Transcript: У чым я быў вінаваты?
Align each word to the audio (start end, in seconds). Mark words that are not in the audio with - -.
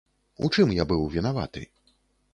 У 0.47 0.49
чым 0.55 0.73
я 0.77 0.87
быў 0.93 1.05
вінаваты? 1.17 1.61